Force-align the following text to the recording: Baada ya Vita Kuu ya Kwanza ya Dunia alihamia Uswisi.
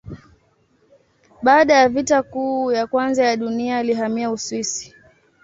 Baada 1.43 1.73
ya 1.73 1.89
Vita 1.89 2.23
Kuu 2.23 2.71
ya 2.71 2.87
Kwanza 2.87 3.23
ya 3.25 3.37
Dunia 3.37 3.77
alihamia 3.77 4.31
Uswisi. 4.31 4.95